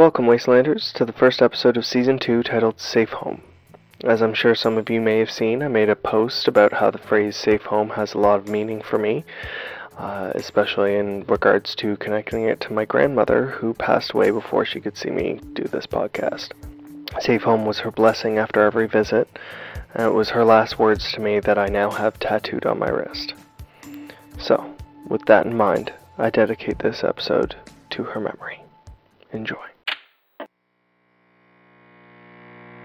[0.00, 3.42] Welcome, Wastelanders, to the first episode of Season 2 titled Safe Home.
[4.02, 6.90] As I'm sure some of you may have seen, I made a post about how
[6.90, 9.26] the phrase safe home has a lot of meaning for me,
[9.98, 14.80] uh, especially in regards to connecting it to my grandmother, who passed away before she
[14.80, 16.52] could see me do this podcast.
[17.20, 19.28] Safe home was her blessing after every visit,
[19.92, 22.88] and it was her last words to me that I now have tattooed on my
[22.88, 23.34] wrist.
[24.38, 24.74] So,
[25.06, 27.54] with that in mind, I dedicate this episode
[27.90, 28.62] to her memory.
[29.34, 29.69] Enjoy.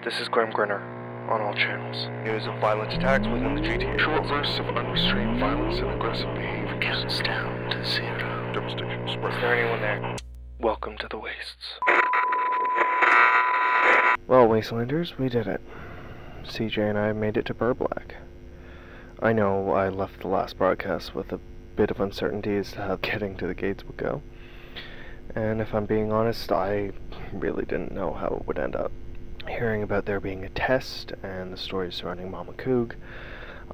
[0.06, 0.82] This is Grimm Grinner
[1.32, 2.10] on all channels.
[2.24, 4.00] News of violent attacks within the GTA.
[4.00, 6.78] Short bursts of unrestrained violence and aggressive behavior.
[6.80, 8.54] Counts down to zero.
[8.54, 9.34] Devastation spread.
[9.34, 10.16] Is there anyone there?
[10.60, 11.80] Welcome to the Wastes.
[14.28, 15.62] Well, Wastelanders, we did it.
[16.44, 18.12] CJ and I made it to Brb'Lac.
[19.24, 21.40] I know I left the last broadcast with a
[21.76, 24.22] bit of uncertainty as to how getting to the gates would go.
[25.34, 26.92] And if I'm being honest, I
[27.34, 28.92] really didn't know how it would end up.
[29.48, 32.94] Hearing about there being a test and the stories surrounding Mama Coog,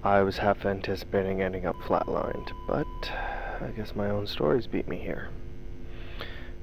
[0.04, 2.86] I was half anticipating ending up flatlined, but
[3.62, 5.30] I guess my own stories beat me here.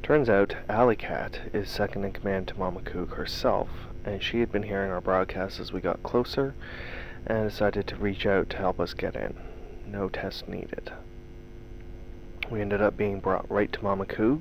[0.02, 3.68] Turns out, Alley Cat is second in command to Mama Coog herself,
[4.04, 6.54] and she had been hearing our broadcasts as we got closer
[7.26, 9.34] and decided to reach out to help us get in.
[9.86, 10.92] No test needed.
[12.50, 14.40] We ended up being brought right to Mama Coog,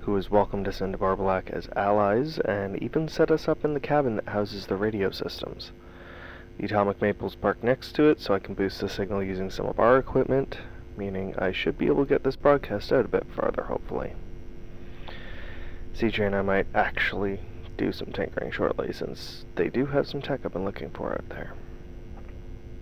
[0.00, 3.80] who has welcomed us into Brb'Lac as allies and even set us up in the
[3.80, 5.72] cabin that houses the radio systems.
[6.58, 9.66] The atomic maples parked next to it so I can boost the signal using some
[9.66, 10.58] of our equipment,
[10.96, 14.14] meaning I should be able to get this broadcast out a bit farther, hopefully.
[15.94, 17.40] CJ and I might actually
[17.76, 21.28] do some tinkering shortly, since they do have some tech I've been looking for out
[21.28, 21.54] there.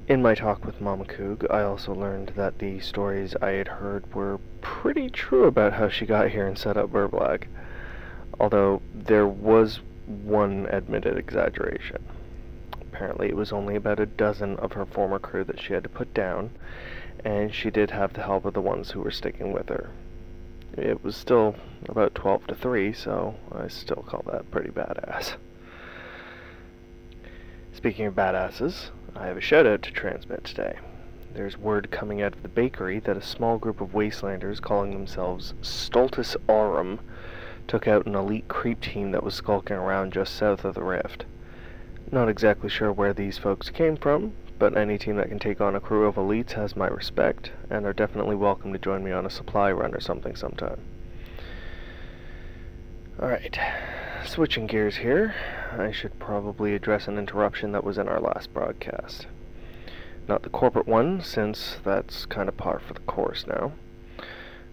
[0.08, 4.14] In my talk with Mama Coog, I also learned that the stories I had heard
[4.14, 7.48] were pretty true about how she got here and set up Brb'Lac,
[8.38, 12.04] although there was one admitted exaggeration.
[12.80, 15.88] Apparently, it was only about a dozen of her former crew that she had to
[15.88, 16.50] put down,
[17.24, 19.90] and she did have the help of the ones who were sticking with her.
[20.76, 21.56] It was still
[21.88, 25.34] about 12 to 3, so I still call that pretty badass.
[27.72, 30.78] Speaking of badasses, I have a shout out to transmit today.
[31.32, 35.54] There's word coming out of the bakery that a small group of wastelanders calling themselves
[35.62, 37.00] Stultus Aurum
[37.66, 41.24] took out an elite creep team that was skulking around just south of the rift.
[42.12, 45.74] Not exactly sure where these folks came from, but any team that can take on
[45.74, 49.24] a crew of elites has my respect, and are definitely welcome to join me on
[49.24, 50.80] a supply run or something sometime.
[53.18, 53.58] Alright,
[54.26, 55.34] switching gears here,
[55.78, 59.26] I should probably address an interruption that was in our last broadcast.
[60.28, 63.72] Not the corporate one, since that's kind of par for the course now.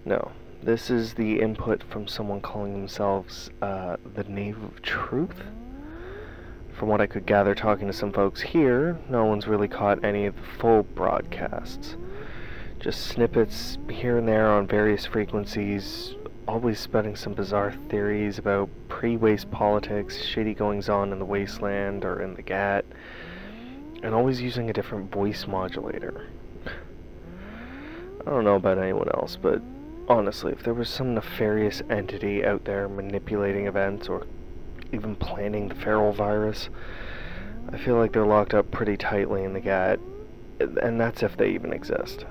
[0.05, 0.31] No,
[0.61, 5.43] this is the input from someone calling themselves uh, the Knave of Truth.
[6.73, 10.25] From what I could gather talking to some folks here, no one's really caught any
[10.25, 11.95] of the full broadcasts.
[12.79, 16.15] Just snippets here and there on various frequencies,
[16.47, 22.35] always spouting some bizarre theories about pre-waste politics, shady goings-on in the wasteland or in
[22.35, 22.85] the GAT,
[24.01, 26.27] and always using a different voice modulator.
[28.25, 29.61] I don't know about anyone else, but
[30.07, 34.25] honestly, if there was some nefarious entity out there manipulating events or
[34.91, 36.69] even planning the feral virus,
[37.71, 39.99] I feel like they're locked up pretty tightly in the GAT,
[40.59, 42.25] and that's if they even exist.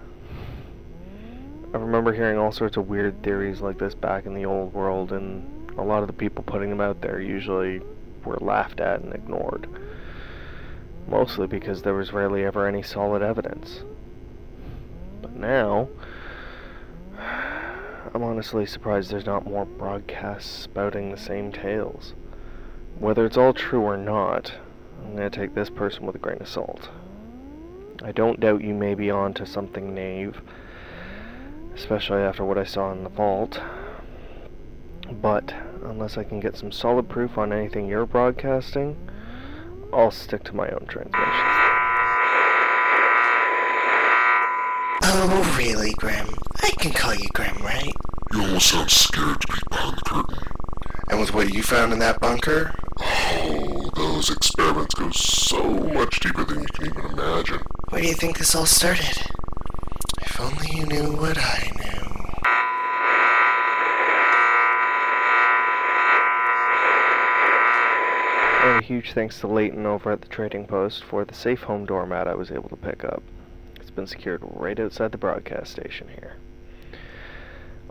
[1.75, 5.11] I remember hearing all sorts of weird theories like this back in the old world,
[5.11, 7.81] and a lot of the people putting them out there usually
[8.27, 9.67] were laughed at and ignored.
[11.09, 13.81] Mostly because there was rarely ever any solid evidence.
[15.23, 15.89] But now,
[17.19, 22.13] I'm honestly surprised there's not more broadcasts spouting the same tales.
[22.99, 24.53] Whether it's all true or not,
[25.03, 26.91] I'm going to take this person with a grain of salt.
[28.03, 30.43] I don't doubt you may be onto something, Knave
[31.75, 33.61] especially after what I saw in the vault.
[35.11, 38.97] But unless I can get some solid proof on anything you're broadcasting,
[39.93, 41.73] I'll stick to my own transmissions.
[45.05, 46.29] Oh, really, Grimm?
[46.63, 47.93] I can call you Grimm, right?
[48.33, 50.37] You almost sound scared to be behind the curtain.
[51.11, 52.75] And with what you found in that bunker?
[52.99, 57.61] Oh, those experiments go so much deeper than you can even imagine.
[57.91, 59.23] Where do you think this all started?
[60.43, 61.93] Only you knew what I knew.
[68.69, 71.87] And a huge thanks to Layton over at the Trading Post for the safe home
[71.87, 73.23] doormat I was able to pick up.
[73.77, 76.35] It's been secured right outside the broadcast station here.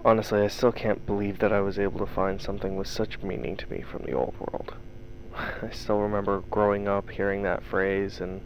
[0.04, 3.56] Honestly, I still can't believe that I was able to find something with such meaning
[3.56, 4.74] to me from the old world.
[5.62, 8.42] I still remember growing up hearing that phrase, and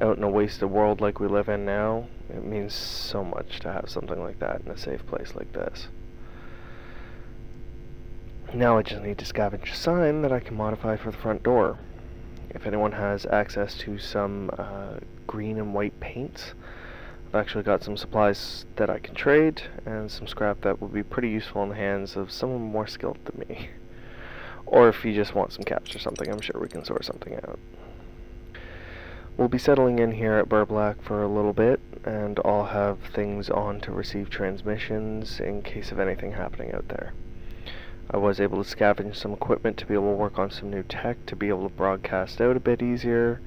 [0.00, 3.72] out in a wasted world like we live in now, it means so much to
[3.72, 5.88] have something like that in a safe place like this.
[8.52, 11.42] Now I just need to scavenge a sign that I can modify for the front
[11.42, 11.78] door.
[12.50, 16.54] If anyone has access to some uh, green and white paints,
[17.28, 21.04] I've actually got some supplies that I can trade and some scrap that would be
[21.04, 23.70] pretty useful in the hands of someone more skilled than me.
[24.66, 27.34] Or if you just want some caps or something, I'm sure we can sort something
[27.34, 27.58] out.
[29.40, 33.48] We'll be settling in here at Brb'Lac for a little bit, and I'll have things
[33.48, 37.14] on to receive transmissions in case of anything happening out there.
[38.10, 40.82] I was able to scavenge some equipment to be able to work on some new
[40.82, 43.40] tech to be able to broadcast out a bit easier.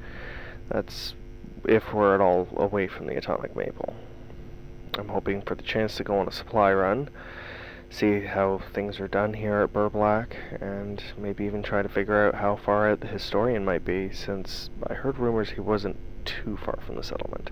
[0.68, 1.14] That's
[1.64, 3.94] if we're at all away from the atomic maple.
[4.98, 7.08] I'm hoping for the chance to go on a supply run,
[7.94, 12.36] see how things are done here at Brb'Lac, and maybe even try to figure out
[12.36, 16.80] how far out the historian might be, since I heard rumors he wasn't too far
[16.86, 17.52] from the settlement.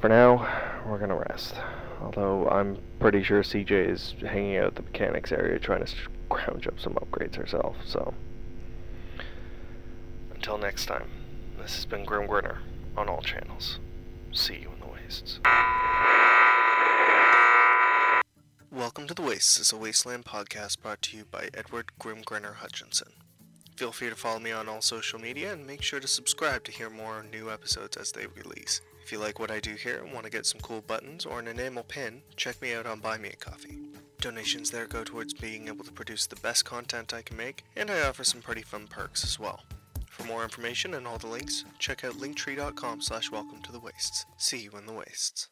[0.00, 0.48] For now,
[0.84, 1.54] we're gonna rest.
[2.00, 6.66] Although I'm pretty sure CJ is hanging out at the mechanics area trying to scrounge
[6.66, 8.12] up some upgrades herself, so.
[10.34, 11.08] Until next time,
[11.56, 12.58] this has been Grimm Grinner
[12.96, 13.78] on all channels.
[14.32, 15.38] See you in the wastes.
[18.72, 23.12] Welcome to The Wastes is a Wasteland podcast brought to you by Edward Grimgrinner Hutchinson.
[23.76, 26.72] Feel free to follow me on all social media and make sure to subscribe to
[26.72, 28.80] hear more new episodes as they release.
[29.04, 31.38] If you like what I do here and want to get some cool buttons or
[31.38, 33.78] an enamel pin, check me out on Buy Me a Coffee.
[34.22, 37.90] Donations there go towards being able to produce the best content I can make, and
[37.90, 39.64] I offer some pretty fun perks as well.
[40.08, 44.24] For more information and all the links, check out linktree.com slash welcome to the wastes.
[44.38, 45.48] See you in the wastes.